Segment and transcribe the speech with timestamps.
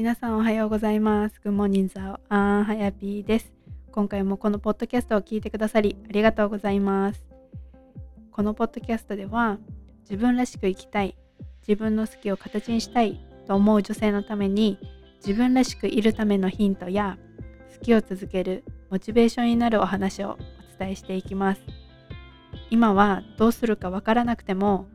[0.00, 1.38] 皆さんおはようございます。
[1.44, 3.52] Good morning, ザオアンハヤピーです。
[3.92, 7.22] 今回もこのポッドキャストを聞いてくださりありがとうございます。
[8.32, 9.58] このポッドキャストでは
[10.04, 11.18] 自分らしく生きたい、
[11.68, 14.78] 自分の好きを形にしたいと思う女性のために
[15.18, 17.18] 自分らしくいるためのヒントや
[17.78, 20.38] 好きを続けるモチベーションになるお話を
[20.76, 21.60] お伝えしていきます。
[22.70, 24.88] 今はどうするかわからなくても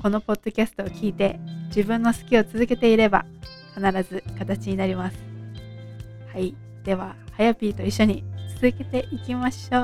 [0.00, 3.26] このポッドキャストを聞いて自分の好きを続けていれば
[3.76, 5.18] 必ず形になります。
[6.32, 6.54] はい。
[6.82, 9.80] では、はやぴーと一緒に続けていきましょう。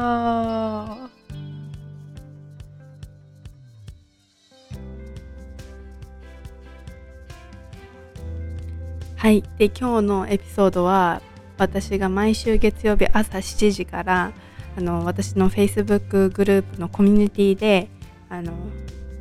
[9.16, 9.42] はい。
[9.58, 11.20] で、今日のエピソードは
[11.58, 14.32] 私が毎週月曜日朝7時から
[14.76, 17.88] あの私の Facebook グループのコミュニティで
[18.28, 18.52] あの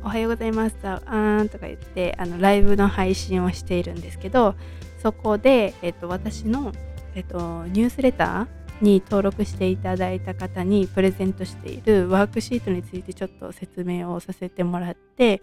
[0.04, 0.76] おはようございます。
[0.82, 4.56] あーんとか言ってあのライブの配信をしているんですけど、
[5.00, 6.72] そこで、えっと、私の、
[7.14, 15.40] えっと、ニュースレターに登録していただいた方にプレゼントしているワークシートについてちょっと説明をさせてもらって、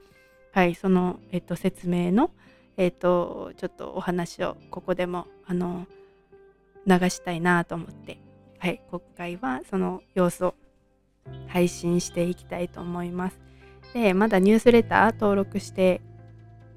[0.52, 2.32] はい、その、えっと、説明の、
[2.76, 5.88] えっと、ちょっとお話をここでもあの
[6.86, 8.20] 流したいなと思って、
[8.58, 10.56] はい、今回はその様子を
[11.48, 13.49] 配信していきたいと思います。
[13.94, 16.02] でまだニュースレター登録して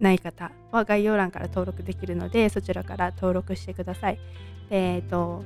[0.00, 4.18] ない方は概要欄から登録できるのでそちらから登録してください。
[4.70, 5.44] えっ、と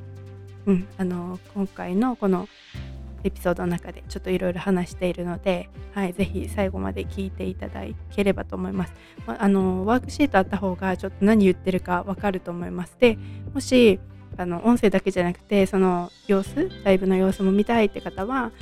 [0.67, 2.48] うんあの今回のこの
[3.25, 8.94] エピソードの中でちょっといろいろ話しているので、はい、ぜひ最後まで聞いていただければと思います。
[9.27, 12.97] まあのワークシートあった方がちょっと何言ってるかわかると思います。
[12.98, 13.19] で
[13.53, 13.98] もし
[14.37, 18.53] あの音声だけじゃなくてその様子ライブの様子も見たいって方は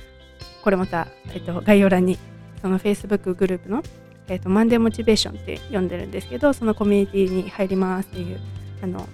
[0.62, 2.18] これまた、えっと、概要欄に
[2.64, 3.82] その Facebook グループの、
[4.26, 8.40] えーと、マンデーモチベーションって読んでるんですけど、そのコミュニティに入りますっていう
[8.82, 9.06] あの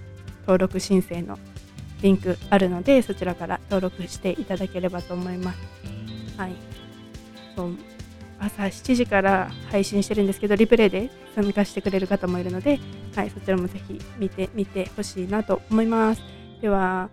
[0.42, 1.36] 登録申請の
[2.00, 5.58] リンクあるので、そちらから登録していただければと思います。
[6.36, 6.52] はい。
[7.56, 7.76] そう
[8.38, 12.78] 朝7時から配信してるんですけど、リプレイで参加してくれる方もいるので、
[13.16, 16.22] はい、そちらもぜひ見てみてほしいなと思います。
[16.62, 17.10] では、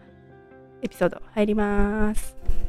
[0.83, 2.66] エピソード入ります。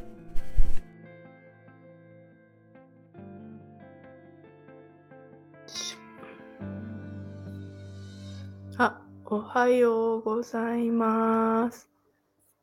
[9.31, 11.87] おはようございます。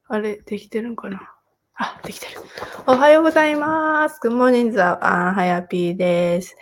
[0.07, 1.31] あれ、できてるんかな？
[1.75, 2.41] あ、できてる。
[2.87, 4.19] おはようございます。
[4.19, 6.55] Good morning, ザあはやぴーです。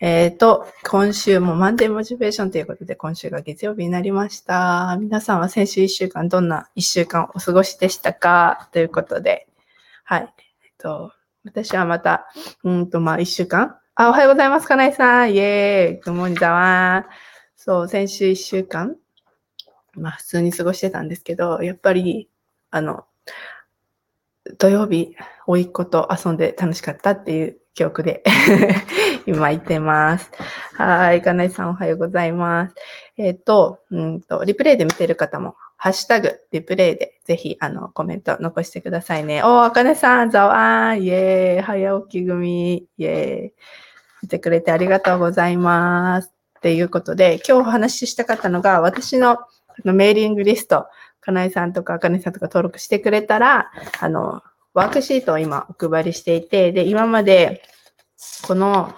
[0.00, 4.96] えっ、と、今週もマンデーモチベーションということで、今週が月曜日になりました。
[4.98, 8.68] 皆さんは先週1週間、どんな1週間お過ごしでしたか？
[8.72, 9.46] ということで、
[10.02, 10.34] はい。
[10.64, 11.12] えっ、と、
[11.44, 12.26] 私はまた、
[12.64, 13.76] うんと、まあ、1週間？
[13.94, 15.34] あ、おはようございます、かなえさん。
[15.34, 16.00] イェーイ。
[16.02, 17.12] Good morning, ザワー。
[17.54, 18.96] そう、先週1週間、
[19.96, 22.28] まあ普通に過ごしてたんですけど、やっぱり、
[22.70, 23.04] あの、
[24.58, 28.22] 土曜日、甥っ子と遊んで楽しかったっていう記憶で
[29.26, 30.30] 今言ってます。
[30.74, 32.74] はい、かなえさんおはようございます。
[33.16, 39.42] えっ、と、うんと、リプレイで見てる方も、ハッシュタグ、リプレイでぜひ、あの、コメント残してくださいね。
[39.42, 43.52] おー、あかねさん、ざわーん、イェーイ、早起き組、イェーイ。
[44.22, 46.32] 見てくれてありがとうございます。
[46.58, 49.38] っていうことで、今日お話ししたかったのが、私の
[49.84, 50.86] のメーリングリスト、
[51.20, 53.70] かなえさんとかあかねさんとか登録してくれたら、
[54.00, 54.42] あの、
[54.74, 57.62] ワークシートを今お配りしていて、で、今まで、
[58.46, 58.94] この、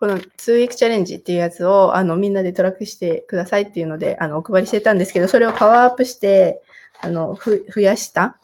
[0.00, 6.62] この2ウィークチャレンジっていうやつを、あの、みんなでトラックしてくださいっていうので、あの、お配りしてたんですけど、それをパワーアップして、
[7.00, 8.38] あの、ふ増やした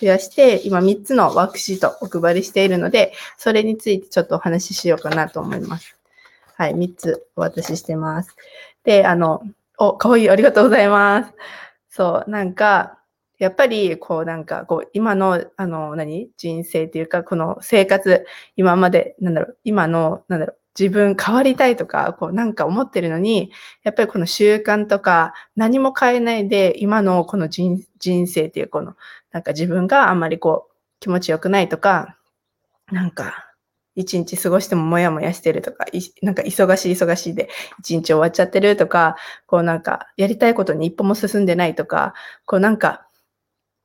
[0.00, 5.96] 増やして、今3つのワークシートお配りしているので、それについてちょっとお話ししようかなと思います。
[6.56, 8.36] はい、3つお渡ししてます。
[8.84, 9.42] で、あの、
[9.78, 11.32] お、かわいい、ありがとうございます。
[11.88, 12.98] そう、なんか、
[13.38, 16.30] やっぱり、こう、なんか、こう、今の、あの、何？
[16.36, 18.24] 人生っていうか、この生活、
[18.56, 23.50] 今まで、なんだろう、今の、なんだろう、自分変わりたいとか、こう、なんか思ってるのに、
[23.82, 28.94] やっぱりこの習慣とか、何も変えないで、今のこの人人生っていう、この、
[29.32, 32.16] なんか自分があんまりこう、気持ちよくないとか、
[32.92, 33.53] なんか、
[33.94, 35.86] 一日過ごしてももやもやしてるとか、
[36.22, 37.48] なんか忙しい忙しいで
[37.80, 42.14] 一日終わっちゃってるとか、こうなんかやりたいことに一歩も進んでないとか、
[42.46, 43.06] こうなんか、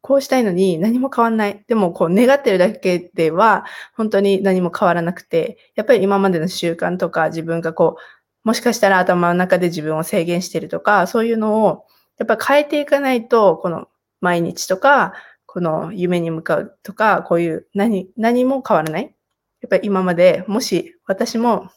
[0.01, 1.63] こうしたいのに何も変わんない。
[1.67, 3.65] でもこう願ってるだけでは
[3.95, 11.85] 本当に何も変わらなくて、やっぱり今までの習慣とか自分がこう、もしかしたら頭の中で自分を制限してるとか、そういうのを
[12.17, 13.87] やっぱ変えていかないと、この
[14.21, 15.13] 毎日とか、
[15.45, 19.15] この夢に向かうとか、こういう何、何も変わらない。
[19.61, 21.69] やっぱり今まで、もし私も、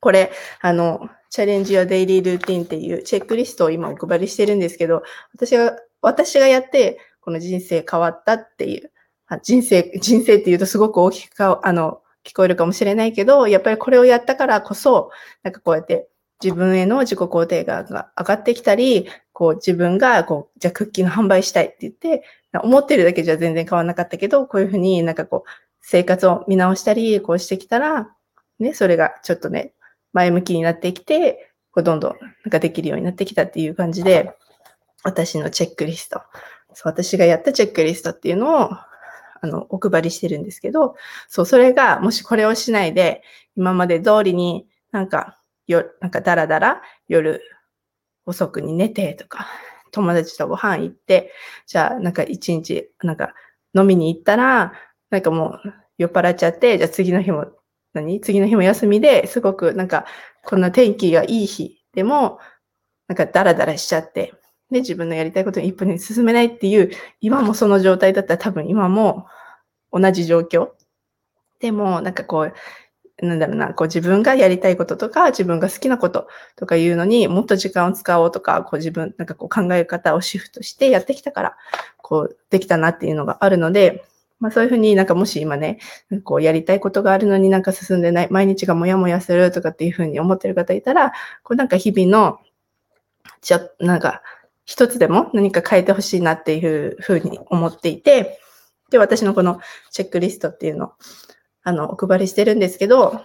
[0.00, 5.02] これ、あの、チャレンジやデイリールーティンっていうチェックリストを今お配りしてるんですけど、
[5.32, 8.90] 私が、私がやって、この人生変わったっていう、
[9.28, 15.10] あ人生、人生って言うとすごく大きくか、あの、聞こえるかもしれないけど、やっぱりこれをやったからこそ、
[15.42, 16.08] なんかこうやって
[16.42, 22.24] 自分への自己肯定感が上がってきたり、こう自分がこう、じゃあクッキーの販売したいって言って、
[22.62, 28.14] 思ってるだけじゃ全然変わらなかったけど、こういうふうになんかこう、生活を見直したり、こうしてきたら、
[28.58, 29.74] ね、それがちょっとね、
[30.12, 32.12] 前向きになってきて、こうどんどん
[32.44, 34.36] なんかできるようになってきたっていう感じで、
[35.02, 36.20] 私のチェックリスト、
[36.74, 38.70] そう私がやったチェックリストっていうのを、
[39.42, 40.96] あの、お配りしてるんですけど、
[41.28, 43.22] そう、それが、もしこれをしないで、
[43.56, 47.40] 今まで通りになんか、よ、なんかだらだら夜
[48.26, 49.46] 遅くに寝てとか、
[49.92, 51.32] 友達とご飯行って、
[51.66, 53.32] じゃあなんか一日、なんか
[53.74, 54.72] 飲みに行ったら、
[55.10, 57.46] なんかもう酔っ払っちゃって、じゃあ次の日も、
[57.92, 58.20] 何？
[58.20, 60.06] 次の日も休みですごくなんか、
[60.44, 62.38] こんな天気がいい日でも、
[63.08, 64.32] なんかダラダラしちゃって、
[64.70, 66.90] で、自分のやりたいことに一歩に進めないっていう、
[67.20, 69.26] 今もその状態だったら多分今も
[69.92, 70.68] 同じ状況。
[71.58, 81.56] でも、なんかこう、なんだろうな、こう自分がやりたいこととか、自分が好きなこととかいうのにもっと時間を使おうとか、こう自分、なんかこう考え方をシフトしてやってきたから、
[81.98, 84.04] こうできたなっていうのがあるので、
[84.40, 85.78] まあそういうふうになんかもし今ね、
[86.24, 92.40] こうやりたいことがあるのになんか進んでない、毎日がモヤモヤするとかっていうふうに思ってる方いたら、こうなんか日々の、
[93.42, 94.22] ちょ、なんか
[94.64, 98.38] 一つでも何か変えてほしいなっていうふうに思っていて、
[98.90, 99.60] で、私のこの
[99.90, 100.92] チェックリストっていうの
[101.62, 103.24] あの、お配りしてるんですけど、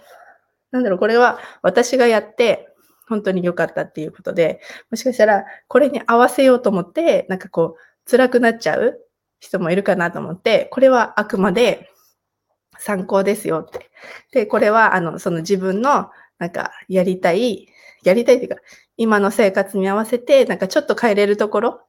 [0.70, 2.68] なんだろう、これは私がやって
[3.08, 4.60] 本当に良かったっていうことで、
[4.90, 9.00] もしかしたらこれに合わせようと思って、なんかこう、辛くなっちゃう
[9.38, 11.90] 人もいるかなと思って、これはあくまで
[12.78, 13.90] 参考ですよって。
[14.32, 17.68] で、これは、あの、その自分の、なんか、やりたい、
[18.02, 18.60] やりたいっていうか、
[18.96, 21.80] 今の生活に合わせて、なんかちょっと変えれるところ、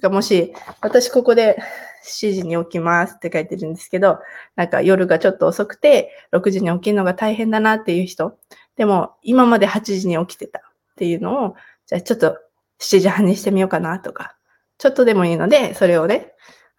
[0.00, 1.58] かもし、私ここで
[2.04, 4.18] 7時に起きますって書いてるんですけど、
[4.56, 8.38] なんか夜がちょっと遅くて、6時に起きるのが大変だなっていう人、
[8.76, 10.62] でも今まで8時に起きてたっ
[10.96, 11.56] ていうのを、
[11.86, 12.38] じゃあちょっと
[12.80, 14.36] 7時半にしてみようかなとか、
[14.78, 16.32] ちょっとでもいいので、それをね、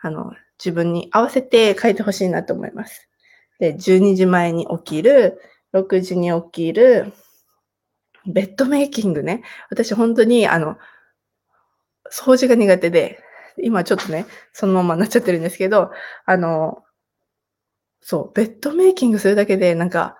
[0.04, 3.10] あの、自分に合わせて書いてほしいなと思います。
[3.60, 5.42] で、12時前に起きる、
[5.74, 7.14] 6時に起きる、
[8.28, 9.44] ベッドメイキングね。
[9.70, 10.78] 私本当に、あの、
[12.12, 13.20] 掃除が苦手で、
[13.58, 15.92] 今ちょっとね、そのままなっちゃってるんですけど、
[16.26, 16.84] あの、
[18.02, 20.18] そう、ベッドメイキングするだけでなんか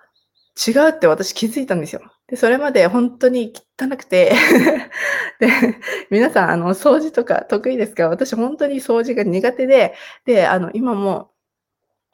[0.66, 2.00] 違うって私気づいたんですよ。
[2.34, 4.32] で、それまで本当に汚くて
[5.38, 5.48] で、
[6.10, 8.08] 皆さん、あの、掃除とか得意ですか？
[8.08, 9.94] 私本当に掃除が苦手で、
[10.26, 11.30] で、あの、今も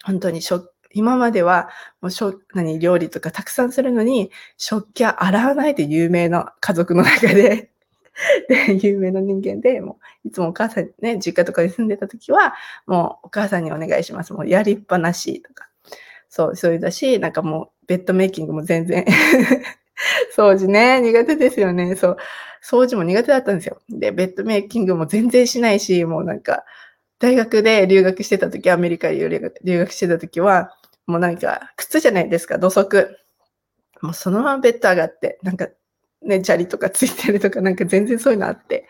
[0.05, 1.70] 本当にしょ、今までは、
[2.02, 7.70] もうしょ、何、料理とかたくさんするのに、食器は洗わないで有名な家族の中で
[8.49, 12.55] で、有名な人間で、もう、いつもお母さんね、実家とかに住んでた時は、
[12.87, 14.32] もうお母さんにお願いします。
[14.34, 15.69] もうやりっぱなしとか。
[16.28, 19.05] そう、そういうだし、なんかもう、ベッドメイキングも全然
[20.37, 21.94] 掃除ね、苦手ですよね。
[21.97, 22.17] そう。
[22.62, 23.81] 掃除も苦手だったんですよ。
[23.88, 26.64] で、ベッドメイキングも全然しないし、もうなんか、
[27.19, 30.75] 大学で留学してた時、アメリカに留学してた時は、
[31.06, 33.17] もうなんか、靴じゃないですか、土足。
[34.02, 35.69] もうそのままベッド上がって、なんか
[36.23, 38.87] ね、砂利とかついてるとか、なんか全然そういうのあって。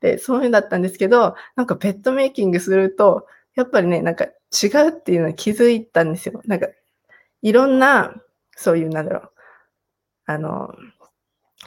[0.00, 6.40] で、そういうのだったんですけど、なんかペットメイキングすると、やっぱりね、なんか違うっていうのに気づいたんですよ。
[6.46, 6.68] なんか、
[7.42, 8.14] いろんな、
[8.56, 9.30] そういう、なんだろう、
[10.30, 10.74] あの、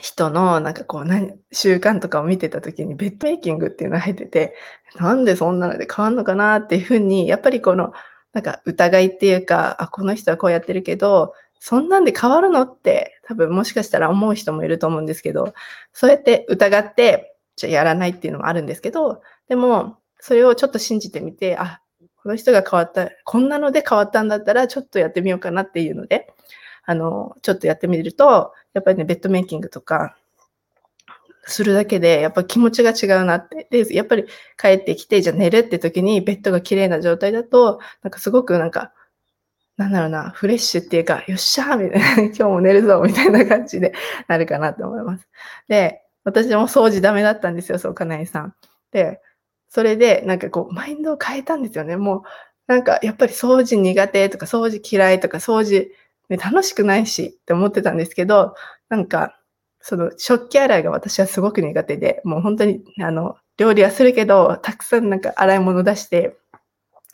[0.02, 4.56] 人の、なんかこう、何、習慣とかを見てた時に、ベッドメイキングっていうのが入ってて、
[4.96, 7.94] なんでそんなので変わんのかなっていうふうに、やっぱりこの、
[8.34, 15.54] なんか疑いっていうか、あ、この人はこうやってるけど、そんなんで変わるのって多分もしかしたら思う人もいると思うんですけど、
[15.94, 21.80] そうやって疑って、じゃやらないっていうのもあるんですけど、でも、それをちょっと信じてみて、あ、
[22.22, 26.33] この人が変わった、こんなので変わったんだったら、ちょっとやってみようかなっていうので、
[26.86, 30.16] あの、ちょっとやってみると、やっぱりね、ベッドメイキングとか、
[31.46, 33.68] するだけで、やっぱ気持ちが違うなって。
[33.70, 34.26] で、やっぱり
[34.58, 38.94] 帰ってきて、じゃあ寝るって時にベッドが綺麗な状態だと、なんかすごくなんか、
[39.78, 43.94] なんだろうな、フレッシュっていうか、よっしゃーみたいな、 今日も寝るぞみたいな感じで
[44.28, 45.28] なるかなと思います。
[45.68, 48.56] で、私も掃除ダメだったんですよ、そう、かなえさん。
[48.92, 49.20] で、
[49.70, 51.98] それで、なんかこう、マインドを変えたんですよね。
[51.98, 52.24] もう、
[52.68, 55.92] なんか、やっぱり掃除苦手とか、掃除嫌いとか、掃除、
[56.30, 58.56] ね、楽しくないしって思ってたんですけど、
[58.90, 59.40] なんか、
[59.82, 66.38] その食器洗いが私はすごく苦手で、もう本当に、あの、料理はするけど、たくさんなんか洗い物出して、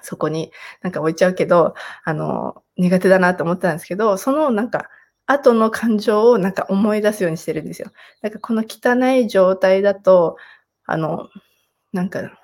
[0.01, 0.51] そこに
[0.81, 1.75] なんか置いちゃうけど、
[2.05, 4.89] あの、苦手だなと思ったんですけど、そのなんか
[5.27, 7.91] 後の感情をなんか思い出すようにしてるんですよ。
[8.21, 10.37] なんかこの汚い状態だと、
[10.85, 11.29] あの、
[11.93, 12.38] なんか、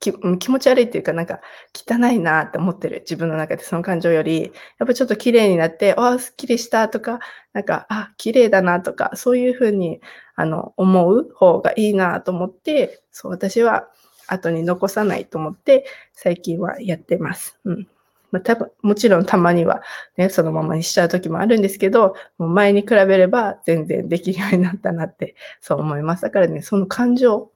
[0.00, 1.40] き気持ち悪いっていうか、なんか
[1.74, 7.20] 汚いなって思ってる自分の中でその感情より、やっぱちょっと綺麗になって、ああ、すっきりしたとか、
[7.52, 10.00] なんか、あ、綺麗だなとか、そういうふうに
[10.36, 13.88] あの思う方がいいなと思って、そう、私は
[14.28, 17.58] 後に残さないと思って、最近はやってます。
[17.64, 17.88] うん。
[18.32, 19.82] まあ、多分、もちろんたまには
[20.16, 26.22] ね、そのままにしちゃう時もあるんですけど、もう前に比べれば全然できるようになったなって、そう思います。
[26.22, 27.50] だからね、その感情、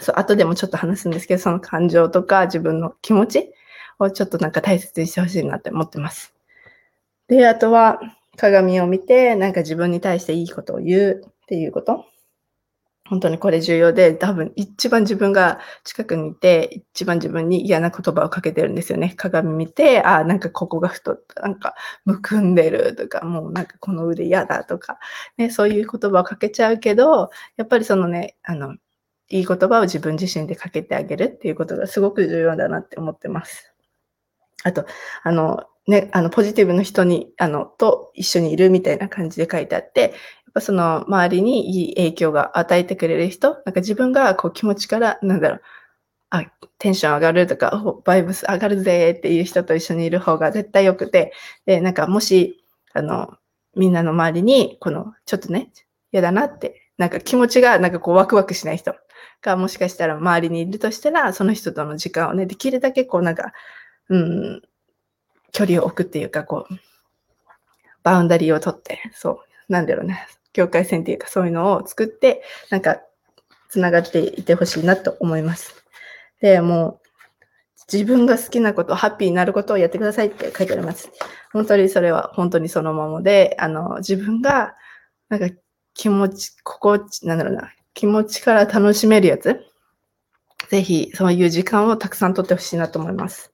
[0.00, 3.52] そう、後でもちょっと話すんですけど、その感情とか自分の気持ち
[3.98, 6.34] をちょっとなんか大切にしてほしいなって思ってます。
[7.28, 8.00] で、あとは
[8.36, 12.04] 鏡を見て、なんか自分に対していいことを言うっていうこと。
[13.08, 19.14] 本当にこれ重要で、多分一番自分が近くにいて、一番自分に嫌な言葉をかけてるんですよね。
[19.16, 21.74] 鏡見て、あ、なんかここが太った、なんか
[22.04, 24.98] むくんでるとか、もうなんかこの腕嫌だとか、
[25.36, 28.76] ね、そういう言葉をかけちゃうけど、やっぱりそのね、あの、
[29.28, 33.74] いい言葉を自分自身でかけてあげるっていうことがすごく重要だなって思ってます。
[34.64, 34.86] あと、
[35.22, 40.12] あの、ね、あの、ポジティブの人に、あの、と一緒にいるみたいな感じで書いてあって、やっ
[40.54, 45.60] ぱその周りにいい影響が与えてくれる人、なんか自分がこう気持ちから、なんだろう、
[46.30, 46.44] あ、
[46.78, 51.32] テンション上がるとか、バイブス上がるぜっていう人と一緒にいる方が絶対良くて、
[51.66, 53.34] で、なんかもし、あの、
[53.76, 55.70] みんなの周りに、この、ちょっとね、
[56.12, 58.94] 嫌だなって、なんか気持ちがなんかこうワクワクしない人
[59.42, 63.52] がもしかしたら周りにいるとしたら、その人との時間をね、できるだけこうなんか、
[64.08, 64.62] うん、
[65.52, 66.74] 距離を置くっていうか、こう、
[68.02, 73.00] バウンダリーを取って、そう、なんだろうね、境界線っていうかそういうのを作って、なんか、
[73.68, 75.74] つながっていてほしいなと思います。
[76.40, 77.06] で、もう、
[77.92, 81.10] 自分が好きなこと、ハッピーになることをやってくださいって書いてあります。
[81.52, 84.74] 本当にそれは本当にそのままで、あの、自分が、
[85.28, 85.48] なんか
[85.94, 89.58] 気持ち、心地、なんだろうな、気持ちから楽しめるやつ。
[90.68, 93.52] ぜひ、そういう時間をたくさん取ってほしいなと思います。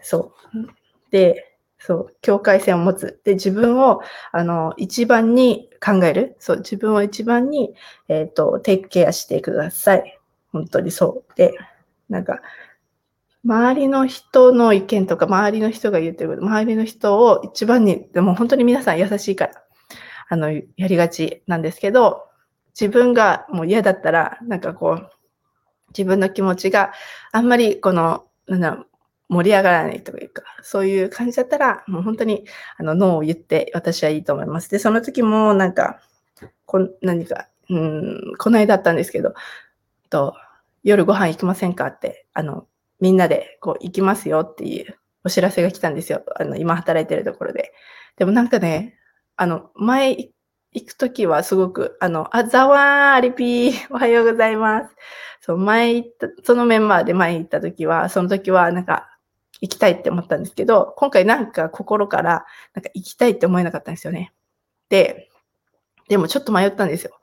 [0.00, 0.70] そう。
[1.10, 3.20] で、そう、境界線を持つ。
[3.24, 6.36] で、自分を、あの、一番に考える。
[6.38, 7.74] そう、自分を一番に、
[8.06, 10.20] えっ、ー、と、テイクケアしてください。
[10.52, 11.36] 本当にそう。
[11.36, 11.52] で、
[12.08, 12.40] なんか、
[13.44, 19.54] 周りの人の意見とか、周りの人が言ってること、周りの人を一番に、でも本当に皆さん優しいから、
[20.28, 22.29] あの、やりがちなんですけど、
[22.78, 25.10] 自分がもう嫌だったら、なんかこう、
[25.88, 26.92] 自分の気持ちが
[27.32, 28.86] あんまりこの、なんだろう、
[29.28, 32.44] 盛り上がらないというか、そういう感じだったら、もう本当に、
[32.76, 34.70] あの、ノーを言って私はいいと思います。
[34.70, 36.00] で、その時も、なんか、
[36.66, 39.34] こ何か、うん、この間だったんですけど、
[40.10, 40.34] と、
[40.82, 42.66] 夜ご飯行きませんかって、あの、
[43.00, 46.24] みんなで、こう、行きますよっていうお知らせが来たんですよ。
[46.36, 47.72] あの、今働いてるところで。
[48.16, 48.98] でもなんかね、
[49.36, 50.30] あの、前
[50.72, 54.94] 行くときはすごく、あの、あ、ざわー、アリピー、 おはようございます。
[55.40, 59.08] そう、前行った、そのメンバーで前行ったときは、その時は、なんか、
[59.60, 64.32] 行きたいって思ったんですけど、今回なんか心からなんか行きたいって思えなかったんですよね。
[64.88, 65.28] で、
[66.08, 67.20] でもちょっと迷ったんですよ。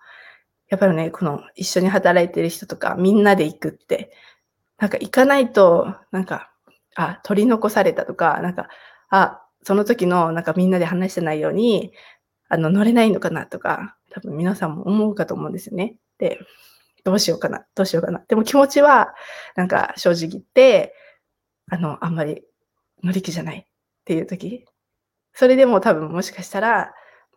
[0.70, 4.12] やっぱりね、この一緒に働いてる人とかみんなで行くって、
[4.80, 6.52] なんか行かないと、なんか、
[6.96, 8.68] あ、取り残されたとか、なんか、
[9.10, 11.92] あ、その時のなんかみんなで話してないように、
[12.50, 15.96] あの、乗れないのかなとか、多分皆さんも思うかと思うんですよね。
[16.18, 16.40] で、
[17.04, 18.20] どうしようかな、どうしようかな。
[18.28, 19.14] でも気持ちは、
[19.56, 20.94] なんか正直言って、
[21.70, 22.44] あの、あんまり
[23.04, 23.66] 乗り気じゃないっ
[24.06, 24.66] ていう時、
[25.34, 26.94] それでも多分もしかしたら、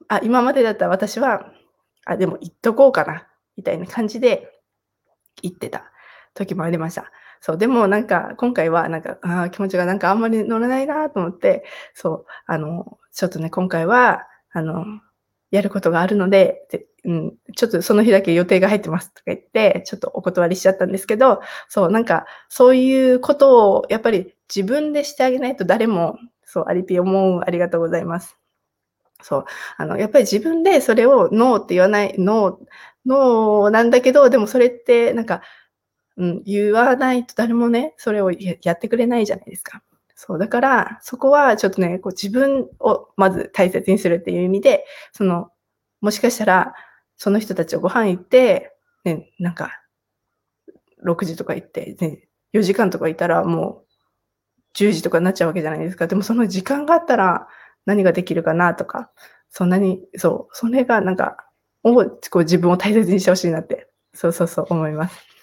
[0.09, 1.53] あ、今までだったら私は、
[2.07, 4.51] あ、でも行っとこうかな、みたいな感じで
[5.43, 5.85] 行ってた
[6.35, 7.11] 時もありました。
[7.41, 11.65] そう、でもなんか今回はなんか、あ気持ちがなんかあんまり乗らないなと思って、
[11.95, 14.85] そう、あの、ちょっとね、今回は、あの、
[15.51, 28.37] やることがあるので、でうん、ちょっとその日だけ予定が入ってますとか言って、ちょっとお断りしちゃったんですけど、そう、なんか、そういうことをやっぱり自分でしてあげないと誰も、そう、アリピ思う、ありがとうございます。
[29.23, 29.45] そう、
[29.79, 32.67] あの、やっぱり自分でそれをノーって言わない、ノー、
[33.07, 35.43] ノーなんだけど、でもそれってなんか、
[36.17, 39.83] うん、言わないと誰もね、それをやってくれないじゃないですか。
[40.23, 45.49] そう、だから、そこはちょっとね、こう自分をまず大切にするっていう意味で、その、
[46.03, 46.75] もしかしたら、
[47.17, 48.71] その人たちをご飯行って、
[49.07, 49.71] ね、なんか、
[51.07, 53.85] 6時とか行って、ね、4時間とかいたらも
[54.75, 56.07] う10時とかになっちゃうわけじゃないですか。
[56.07, 57.49] でもその時間があったら
[57.87, 59.11] 何ができるかなとか、
[59.49, 61.39] そんなに、そう、それがなんか、
[61.83, 61.95] を
[62.31, 65.40] こう自分を大切にしてほしいなって、そうそうそう思います。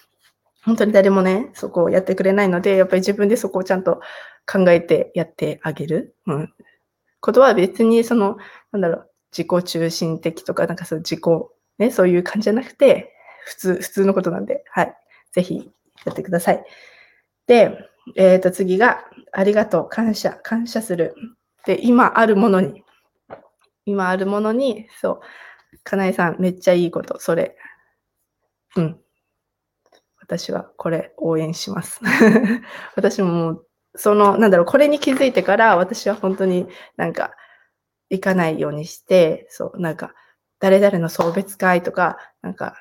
[0.68, 4.02] 本当に誰もね、そこをやってくれないので、やっぱり自分でそこをちゃんと
[4.46, 6.14] 考えてやってあげる。
[6.26, 6.52] うん。
[7.20, 8.36] ことは別にその、
[8.70, 11.20] なんだろう、自己中心的とか、なんかそう自己、
[11.78, 13.14] ね、そういう感じじゃなくて、
[13.46, 14.94] 普通、普通のことなんで、はい。
[15.32, 15.70] ぜひ
[16.04, 16.62] やってください。
[17.46, 17.78] で、
[18.14, 21.14] えっ、ー、と、次が、ありがとう、感謝、感謝する。
[21.64, 22.84] で、今あるものに、
[23.86, 25.20] 今あるものに、そう、
[25.82, 27.56] かなえさん、めっちゃいいこと、それ。
[28.76, 29.00] うん。
[30.28, 32.00] 私はこれ応援します。
[32.94, 33.66] 私ももう、
[33.96, 37.32] その、なんだろう、これに気づいてから、私は本当になんか、
[38.10, 40.14] 行かないようにして、そう、なんか、
[40.60, 42.76] 誰々の送別会とか、なんか、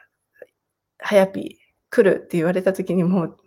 [1.00, 1.58] はやぴ
[1.90, 3.38] 来るって言われた時にもう、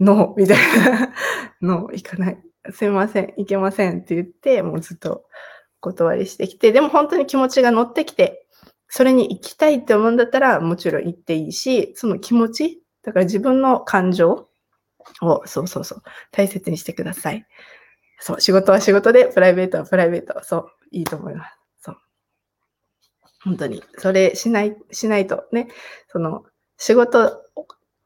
[0.00, 1.14] ノーみたいな、
[1.62, 2.42] ノー行かない。
[2.72, 5.24] すいません、行けませんって言って、もうずっと
[5.80, 8.46] 断りしてきて、でも本当に気持ちが乗ってきて、
[8.88, 14.48] それに行きたいって思うんだったら、もちろん行っていいし、その気持ち、だから自分の感情
[15.22, 17.46] を、そうそうそう、大切にしてください。
[18.20, 20.42] そう、仕事は仕事で、プライベートはプライベート。
[20.44, 21.58] そう、いいと思います。
[21.80, 21.96] そう。
[23.42, 25.68] 本当に、それしない、しないとね、
[26.08, 26.44] その、
[26.76, 27.42] 仕事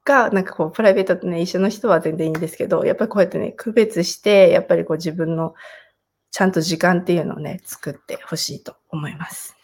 [0.05, 5.55] が、なんかこう、プライベートとね、一緒の人は全然いいんですけど、やっぱりこうやってね、区別して、やっぱりこう自分の
[6.31, 9.57] ちゃんと時間っていうのをね、作ってほしいと思います。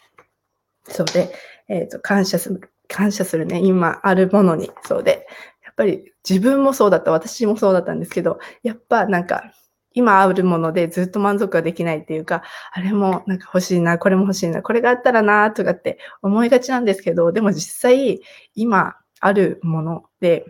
[0.87, 1.33] そうで、
[1.67, 5.27] えっ、ー、と、感謝する、感謝するね、今あるものに、そうで、
[5.63, 9.51] やっぱり自分もそうだった、私もそうだったんですけど、やっぱなんか、
[9.93, 18.21] 今あるものでずっと満足ができないっていうか、あれもなんか欲しいな、これも欲しいな、これがあったらな、とかって思いがちなんですけど、でも実際、
[18.55, 20.45] 今あるもので、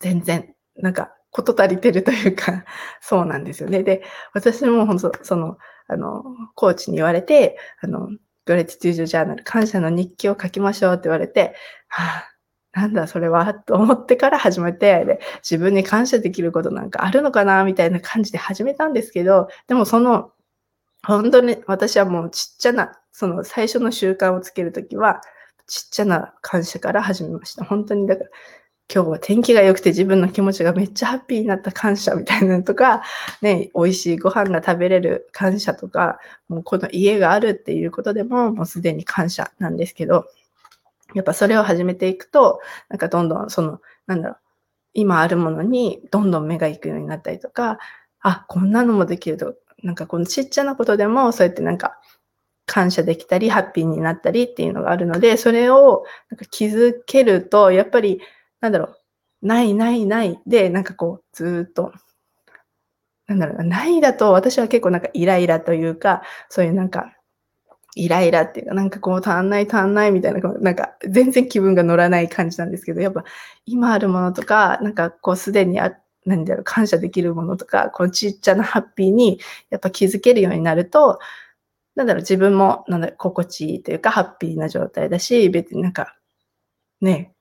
[0.00, 2.64] 全然、なんか、こと足りてるというか、
[3.00, 3.82] そうなんですよね。
[3.82, 4.02] で、
[4.34, 5.58] 私も本当、その、
[5.88, 8.08] あの、コーチに言われて、あの、
[8.46, 11.54] グレティテュージョジャーナル、感謝の日記を書きましょうって言われて、
[11.88, 12.24] は
[12.74, 20.32] あ、なんだそれはと思ってから始めて、で、自分に感謝できることなんかあるのかなみたいな感じで始めたんですけど、でもその、
[21.04, 25.20] 本当に私はもうちっちゃな、その最初の習慣をつけるときは、
[25.66, 27.64] ちっちゃな感謝から始めました。
[27.64, 28.30] 本当に、だから、
[28.92, 33.04] 今日は天気が良くて自分の気持ちがめっちゃハッピーになった感謝みたいなのとか、
[33.40, 40.26] ね、美味しいご飯が食べれる感謝とか、もうこの家があるっていうことでももうすでに感謝なんですけど、
[41.14, 44.38] やっぱそれを始めていくと、なんかどんどんその、なんだろう、
[44.94, 47.78] 今あるものにどんどん目が行くようになったりとか、
[48.20, 52.00] あ、こんなのもできると、なんかこのちっちゃなことでもそうやってなんか
[52.66, 58.20] 感謝できたり、ハッピーになったりっていうのがあるので、それをなんか気づけると、やっぱり
[58.60, 58.86] なんだろ
[59.42, 60.40] う、ないないない。
[60.46, 61.92] で、なんかこう、ずっと、
[63.26, 67.12] なんだろうな、ないだと私は結構なんかイライラというか、そういうなんか、
[67.96, 73.24] イライラっていうか、なんかこう足んない足んないみたいな、なんか全然気分が乗らない感じなんですけど、やっぱ
[73.66, 75.92] 今あるものとか、なんかこうすでにあ、
[76.26, 81.18] なんだろう、感謝できるものとか、このちっちゃなハッピーにやっぱ気づけるようになると、
[81.96, 86.16] なんだろう、自分も、なんだろう、心地いいというか、ハッピーな状態だし、別になんか、
[87.02, 87.32] ね、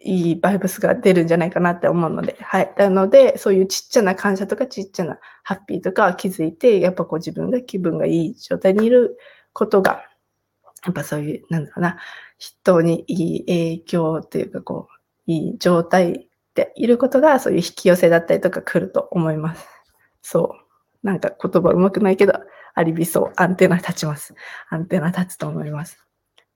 [0.00, 2.72] いいバイブスが出るんじゃないかなって思うので、はい。
[2.78, 9.18] なので、そういうちっちゃな感謝とかちっちゃなハッピーとか気づいて、やっぱこう自分が気分がいい状態にいる
[9.52, 10.04] ことが、
[10.84, 11.98] やっぱそういう、なんだろうな、
[12.38, 19.66] 人にいい影響っていうか、こう、いい状態でいることが、そういう引き寄せだったりとか来ると思います。
[20.22, 20.54] そ
[21.02, 21.06] う。
[21.06, 22.34] なんか言葉うまくないけど、
[22.74, 23.32] ありびそう。
[23.36, 24.34] アンテナ立ちます。
[24.68, 26.04] アンテナ立つと思います。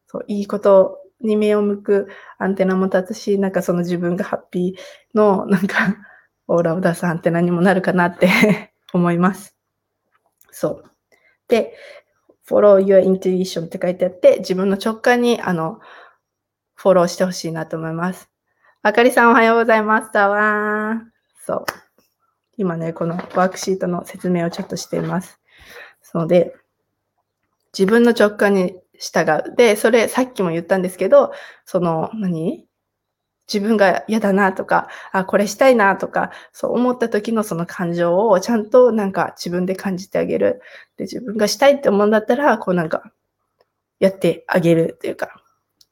[0.06, 2.08] そう、いいことに目を向く
[2.38, 5.96] アンテナも立つし、なんかその自分がハッピーのなんか
[6.48, 9.56] オーラを出すアンテナにもなるかなって 思います。
[10.50, 10.84] そう。
[11.48, 11.74] で、
[12.46, 15.80] follow your intuition って書いてあって、自分の直感にあの、
[16.74, 18.30] フォローしてほしいなと思います。
[18.82, 20.12] あかりさんおはようございます。
[20.12, 21.00] だわー。
[21.46, 21.64] そう。
[22.56, 25.40] 今ね、このワークシートの説明をちょっとしています。
[26.02, 26.54] そうで、
[27.76, 29.56] 自分の直感に従う。
[29.56, 31.32] で、それさっきも言ったんですけど、
[31.64, 32.66] その何、
[33.52, 40.62] 自分が嫌だなとか、あ、これしたいなとか、そう思った時のその感情をちゃんとなんか自分で感じてあげる。
[40.96, 43.12] で、自分がしたいって思うんだったら、こうなんか、
[43.98, 45.42] やってあげるっていうか、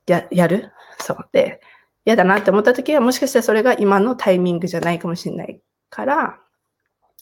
[0.06, 0.70] や、やる？
[1.00, 1.28] そう。
[1.32, 1.60] で、
[2.04, 6.40] 嫌だなって思った時は、もしかしたらそれが今のタイミングじゃないかもしれないから、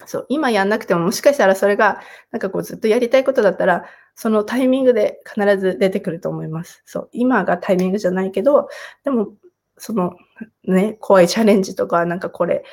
[0.06, 3.84] そう、今やんなくてももしかしたらそれが、なんかこうずっとやりたいことだったら、
[4.14, 6.82] そのタイミングで必ず出てくると思います。
[6.87, 8.68] そう、今がタイミングじゃないけど、
[9.04, 9.32] でも、
[9.76, 10.16] その
[10.64, 12.64] ね、怖いチャレンジとか、なんかこれ、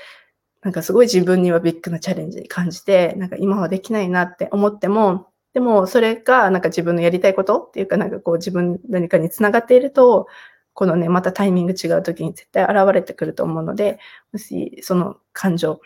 [0.64, 10.28] なんかすごい自分にはビッグなチャレンジに感じて、なんか今はできないなって思っても、でもそれがなんか自分のやりたいことっていうか、なんかこう自分何かにつながっていると、
[10.74, 14.00] このね、またタイミング違う時に絶対現れてくると思うので、
[14.34, 15.80] もしその感情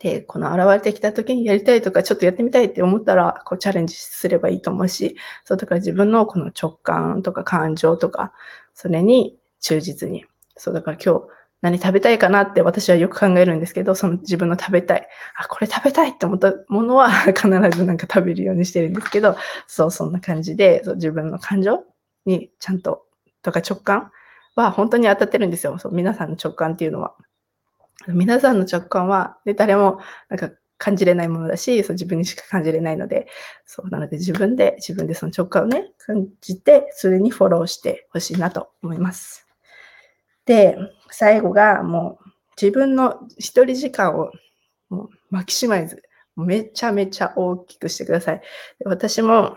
[0.00, 8.32] で、この現れてきた時にやりたいとか、ちょっとやってみたいって思ったら、こうチャレンジすればいいと思うし、そう、だから自分のこの直感とか感情とか、
[8.74, 10.24] それに忠実に。
[10.56, 11.26] そう、だから今日
[11.62, 15.06] 何食べたいかなって私はよく考えるんですけど、その自分の食べたい。
[15.36, 19.36] あ、これ食べたいって思ったものは 必ずなんか食べるようにしてるんですけど、
[19.66, 21.84] そう、そんな感じで、そう自分の感情
[22.24, 23.04] にちゃんと、
[23.42, 24.10] とか直感
[24.56, 25.78] は本当に当たってるんですよ。
[25.78, 27.14] そう、皆さんの直感っていうのは。
[28.08, 33.28] 皆さんの直感は、ね、誰もなんか感じれないものだし、そう自分にしか感じれないので、
[33.66, 39.46] そうなので自分で、自分でその直感をね、感じて、それにフォローしてほしいなと思います。
[40.46, 40.76] で、
[41.10, 44.30] 最後がもう自分の一人時間を
[44.88, 46.02] もうマキシマイズ、
[46.36, 48.40] めちゃめちゃ大きくしてください。
[48.86, 49.56] 私も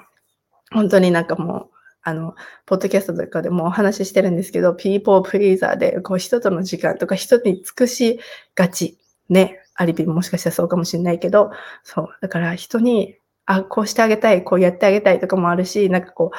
[0.72, 1.73] 本当になんかもう
[2.04, 2.36] あの、
[2.66, 8.20] ポッドキャストとかでもお話ししてるんですけど、ピーポープリーザーで、こう、人との時間とか、人に尽くし
[8.56, 8.98] がち。
[9.30, 9.60] ね。
[9.76, 11.52] ありびもしかしたらそうかもしれないけど、
[11.84, 12.08] そう。
[12.22, 16.32] だから人に、あ、こうしてあげたい、こうやってあげたいとかもあるし、なんかこ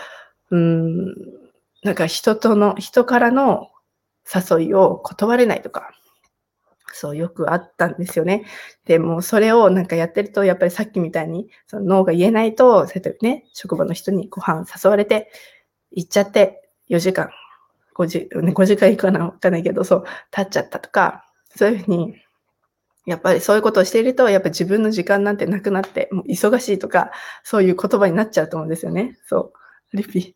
[0.51, 1.15] う、うん、
[1.83, 3.71] なんか人との、人からの
[4.33, 5.91] 誘いを断れないとか、
[6.93, 8.45] そうよくあったんですよね。
[8.85, 15.31] でもそれをなんかやってると、やっぱりさっきみたいにその脳が言えないと、そういうね、職場の人にご飯誘われて、
[15.95, 17.31] 行っちゃって4時間、
[17.95, 21.25] 5時、5時間いくかなわかんないけど、そう、経っちゃったとか、
[21.57, 22.17] そういうふうに、
[23.07, 27.13] やっぱりそういうことをしていると、やっぱ自分の時間なんてなくなって、もう忙しいとか、
[27.45, 29.19] そういう言葉になっちゃうと思うんですよね。
[29.27, 29.53] そ
[29.95, 29.97] う。
[29.97, 30.35] リピ、尽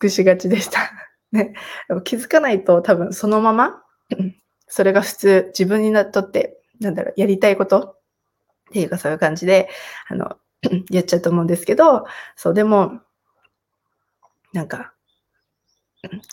[0.00, 0.80] くしがちでした。
[1.32, 1.54] ね。
[1.88, 3.82] で気づかないと多分そのまま、
[4.68, 7.98] それが普通、自分にとって、なんだろう、やりたいことっ
[8.72, 9.68] ていうかそういう感じで、
[10.08, 10.36] あの、
[10.90, 13.00] やっちゃうと思うんですけど、そう、でも、
[14.54, 14.94] なんか、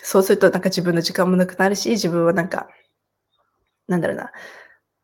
[0.02, 2.70] そうするとなんか自分の時間もなくなるし、自分はなんか、
[3.88, 4.32] なんだろうな、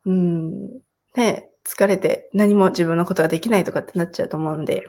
[0.06, 0.80] うん、
[1.16, 4.84] ね、疲れて何も自分のことができないとかってなっちゃうと思うんで、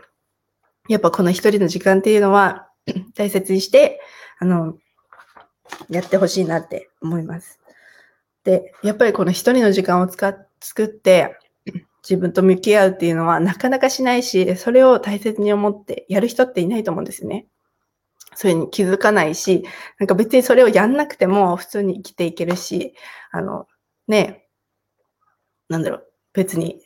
[0.87, 2.69] やっぱこの一人の時間っていうのは
[3.15, 3.99] 大切にして、
[4.39, 4.77] あの、
[5.89, 7.59] やってほしいなって思います。
[8.43, 11.37] で、やっぱりこの一人の時間を使っ作って、
[12.03, 17.45] 自分と向き合うっていうのはなかなかしないし、それを大切に思ってやる人っていないと思うんですね。
[18.35, 19.63] それに気づかないし、
[19.99, 22.95] なんか別にそれをやんなくても普通に生きていけるし、
[23.31, 23.67] あの、
[24.07, 24.47] ね、
[25.69, 26.81] なんだろう、別に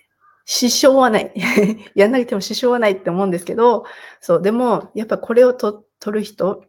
[0.45, 1.33] 支障はない。
[1.95, 3.85] やんなくても支障はないって思うんですけど、
[4.21, 6.63] そう、でも、やっぱこれをと取る人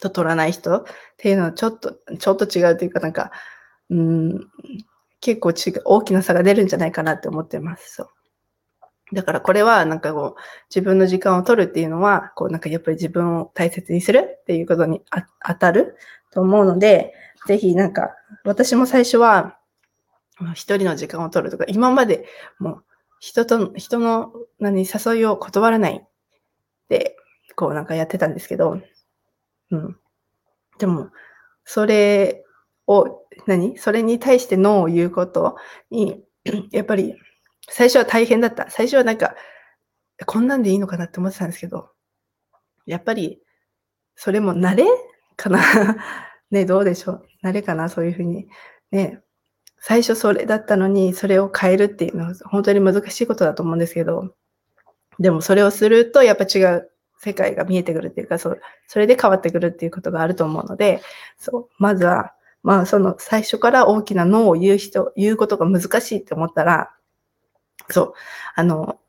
[0.00, 0.84] と取らない人っ
[1.18, 3.30] ていうのはちょっと、ちょっと違うというか、なんか、
[3.90, 4.48] うん、
[5.20, 7.94] 結構違う、大きな差が出るんじゃないかなって思ってます。
[7.96, 8.08] そう。
[9.12, 15.02] だからこれはなんかこう自分の時間を取るっていうのはこうなんかやっぱり自分を大切にするっていうことに
[15.46, 15.96] 当たる
[16.30, 17.12] と思うので、
[17.46, 18.10] ぜひなんか
[18.44, 19.58] 私も最初は
[20.54, 22.24] 一人の時間を取るとか今まで
[22.58, 22.84] もう
[23.20, 26.06] 人と、人の何誘いを断らない
[26.88, 27.16] で
[27.54, 28.80] こうなんかやってたんですけど、
[29.70, 29.96] うん。
[30.78, 31.10] でも
[31.64, 32.44] それ
[32.86, 33.78] を何？
[33.78, 35.56] それに対してノーを言うこと
[35.90, 36.24] に
[36.72, 37.14] やっぱり
[37.68, 38.70] 最初は大変だった。
[38.70, 39.34] 最初はなんか、
[40.26, 41.90] こんなんでいいのかなって思ってたんですけど、
[42.86, 43.40] やっぱり、
[44.16, 44.84] それも慣れ
[45.36, 45.60] かな？
[46.50, 47.26] ね、どうでしょう？
[47.44, 47.88] 慣れかな？
[47.88, 48.48] そういうふうに。
[48.90, 49.20] ね、
[49.78, 54.34] 最初それだったのに、それを変えるっていうのは本当に難しいことだと思うんですけど、
[55.18, 61.00] でもそれをすると、やっぱ違う世界が見えてくるっていうか、そう、それで変わってくるっていうことがあると思うので、
[61.38, 66.94] そう、まずは、まあその最初から大きなノーを言う人、言うことが難しいって思ったら、
[67.90, 68.12] そう、
[68.54, 69.00] あの、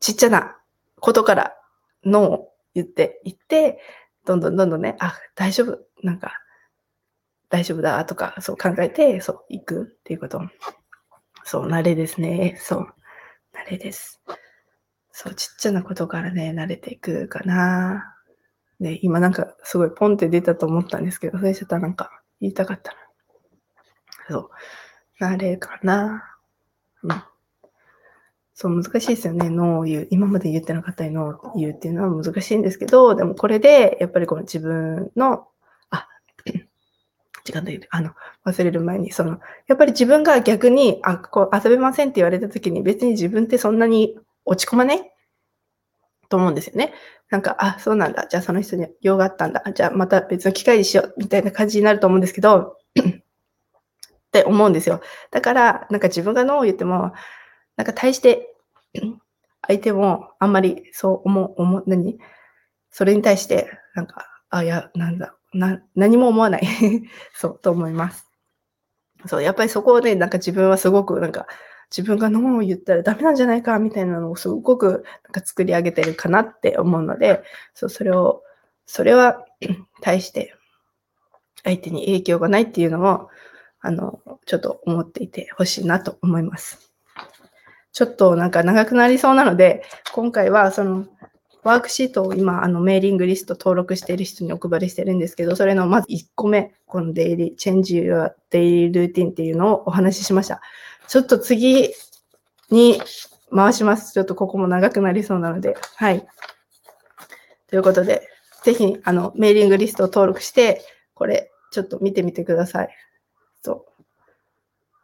[0.00, 0.56] ちっちゃな
[1.00, 1.56] ことから
[2.04, 3.80] ノーを言っていって、
[4.24, 6.32] どんどんどんどんね、あ、大丈夫、なんか、
[7.48, 10.40] 大丈夫だとか、そう考えて、そう、行くっていうこと。
[11.44, 12.56] そう、慣れですね。
[12.58, 12.94] そう、
[13.52, 14.22] 慣れです。
[15.10, 18.16] そう、ちっちゃなことからね、慣れていくかな。
[18.80, 22.98] ね、今なんかすごいポンって出たと思ったんですけど、それちょっとなんか言いたかったな。
[24.30, 24.50] そ
[25.20, 26.36] う、慣れかな。
[27.02, 27.31] うん。
[28.54, 29.48] そう、難しいですよね。
[29.48, 30.08] ノーを言う。
[30.10, 35.46] 今まで言ってなかったりノーを言うっていうのは難しいんですけど、でもこれで、やっぱりこの自分の、
[35.90, 36.06] あ、
[37.44, 38.10] 時間で、あの、
[38.44, 45.12] 忘れる前に、その、やっぱり自分が逆に、あ、こう遊べませんって言われた時に別に自分ってそんなに落ち込まない？
[46.28, 46.92] と思うんですよね。
[47.30, 48.26] なんか、あ、そうなんだ。
[48.28, 49.62] じゃあその人に用があったんだ。
[49.74, 51.14] じゃあまた別の機会にしよう。
[51.18, 53.02] みたいな感じになると思うんですけど、 っ
[54.32, 55.00] て思うんですよ。
[55.30, 57.12] だから、なんか自分がノーを言っても、
[57.76, 58.54] なんか対して
[59.66, 62.18] 相手もあんまりそう思う、思、何？
[62.90, 66.62] それに対して、なんか、あ、いや、なんだ、な、何も思わない
[67.34, 68.28] そう、と思います。
[69.26, 71.46] そう、やっぱりそこをね、なんか自分はすごく、なんか、
[71.90, 77.42] 自分がノーを言ったらダメなんじゃないかみたいなのをすごくなんか作り上げてるかなって思うので、
[77.74, 78.42] そう、それを、
[78.86, 79.44] それは
[80.02, 80.54] 対して
[81.64, 83.28] 相手に影響がないっていうのも、
[83.80, 86.91] あの、ちょっと思っていてほしいなと思います。
[87.92, 91.06] ちょっとなんか長くなりそうなので、今回はその
[91.62, 100.60] ワークシートを今、あのメーリングリスト登録している人にお配りしてるんですけど、それのまず1個目、このデイリー、チェンジ your daily routine っていうのをお話ししました。
[101.06, 101.90] ちょっと次
[102.70, 103.00] に
[103.54, 104.12] 回します。
[104.12, 106.26] ちょっとここも長くなりそうなので、はい。
[107.68, 108.28] ということで、
[108.64, 110.82] ぜひ、あの、メーリングリストを登録して、
[111.14, 112.88] これ、ちょっと見てみてください。
[113.60, 113.91] そう。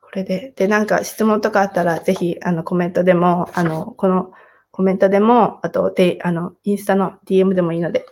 [0.09, 4.33] これで、で、なんか質問とかあったら、ぜひ、あの、コメントでも、あの、この
[4.71, 8.07] コメントでも、あと、で、あの、インスタの DM でもいいので、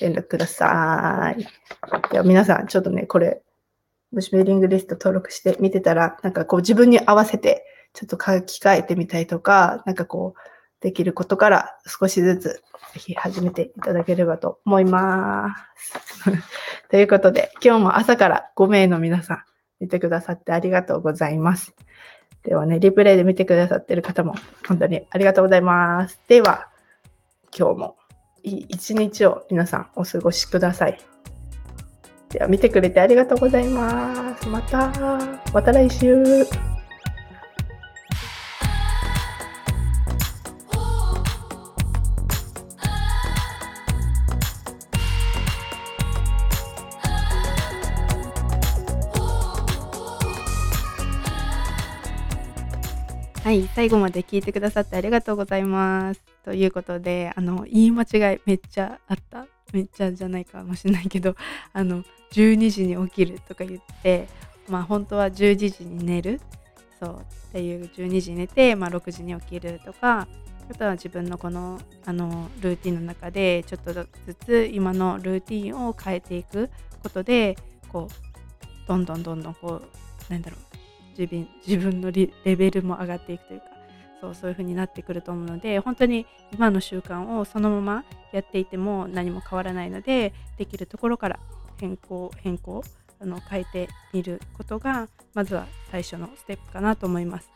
[0.00, 1.46] 連絡ください。
[2.10, 3.40] では、皆さん、ちょっとね、これ、
[4.10, 10.40] もしメーリングリスト登録して見てたら、なんかこう自分に合わせて、ちょっと書き換えてみたいとか、なんかこう、
[10.80, 12.48] できることから少しずつ、
[12.94, 16.30] ぜひ始めていただければと思います。
[16.90, 19.44] ということで、今日も朝から5名の皆さん、
[19.80, 21.74] 見てくださってありがとうございます。
[22.42, 24.34] ではね、リプレイで見てくださってる方も
[24.66, 26.20] 本当にありがとうございます。
[26.28, 26.68] では、
[27.56, 27.96] 今日も
[28.42, 30.98] いい一日を皆さんお過ごしください。
[32.30, 34.48] では、見てくれてありがとうございます。
[34.48, 34.92] また、
[35.52, 36.67] また来週。
[53.48, 56.20] はい、最後まで聞いてくださってありがとうございます。
[56.44, 59.46] ということで、あの、言い間違いめっちゃあった。
[59.72, 61.34] めっちゃじゃないかもしれないけど、
[61.72, 64.28] あの、12時に起きるとか言って、
[64.68, 66.42] まあ本当は10時に寝る。
[67.00, 70.28] そうっていう12時に寝て、まあ、6時に起きるとか
[70.68, 74.08] あとは自分のこのあのルーティンの中でちょっとず
[74.44, 76.68] つ今のルーティンを変えていく
[77.02, 77.56] ことで
[77.88, 79.80] こうどんどんどんどんこ
[80.28, 80.67] うなんだろう
[81.18, 83.66] 自分自分のレベルも上がっていくというか
[84.20, 91.38] そうそういう風になってくると思うので本当に今の習慣をそのままやっていても何も変わらないのでできるところから
[91.80, 92.82] 変更変更
[93.20, 97.50] あの変えてみることがまずは最初のステップかなと思います。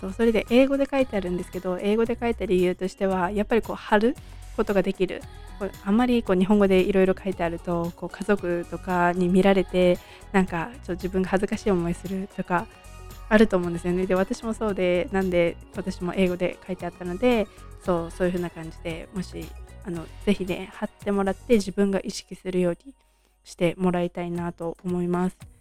[0.00, 4.16] そうそれで英語で書いてあるんですけど英語で書いた理由としてはやっぱりこう貼る
[4.60, 5.22] ことができる
[5.58, 9.98] これあんまりこう日本語でいろいろ書いてあるとこう家族とかに見られて
[10.32, 12.66] なんかちょっと自分が恥ずかしい思いするとか
[13.28, 14.06] あると思うんですよね。
[14.06, 17.46] で私もそうでなんで私も英語で書いてあったので
[17.84, 19.46] そうそういう風な感じでもし
[19.84, 22.94] あのぜひね貼ってもらって自分が意識するように
[23.44, 25.59] してもらいたいなと思います。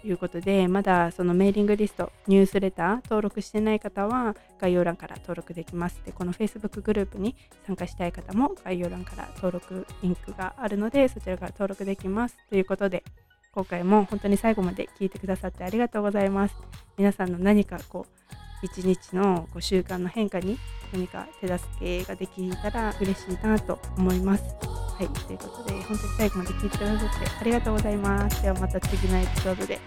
[0.00, 6.00] ということで、まだそのメーリングリスト、ニュースレター登録してない方は概要欄から登録できます。
[6.04, 7.36] で、この Facebook グループに
[7.66, 12.36] 参加したい方も概要欄から登録リンクがあるので、そちらから登録できます。
[12.48, 13.04] ということで、
[13.52, 16.56] 今回も本当に最後まで聞いてくださってありがとうございます。
[16.96, 20.58] 皆さんの何かこう、一日のこう習慣の変化に
[20.92, 24.42] 何か手助けができたら嬉しいなと思います。
[24.64, 28.42] はい、ということで、本当に最後まで聞いてくださってありがとうございます。
[28.42, 29.78] ではまた次のエピソードで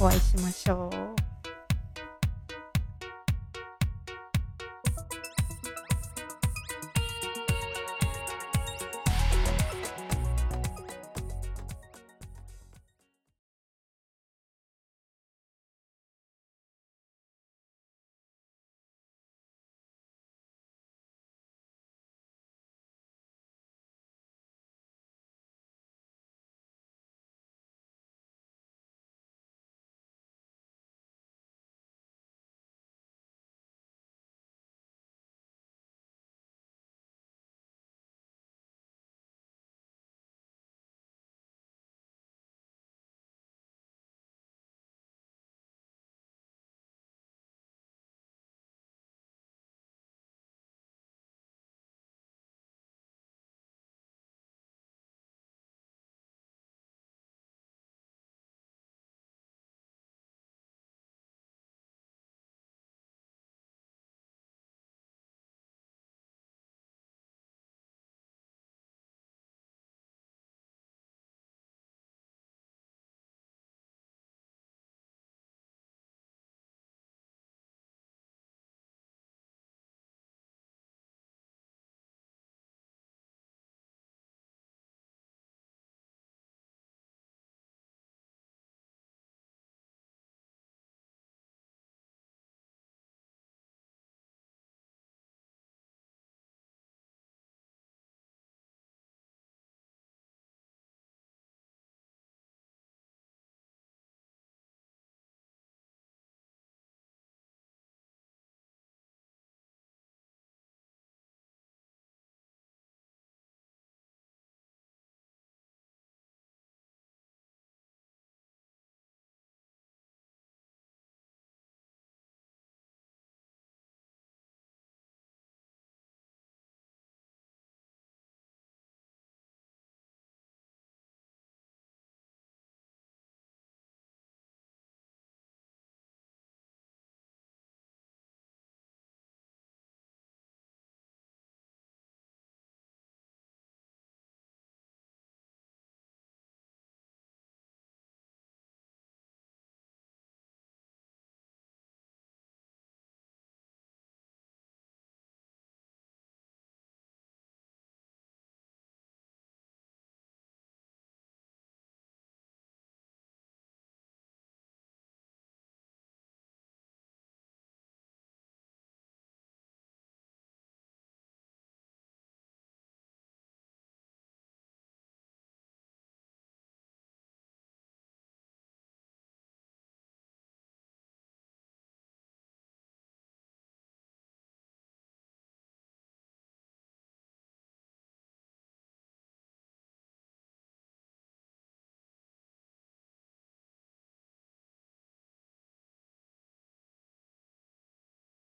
[0.00, 1.09] お会いしましょう。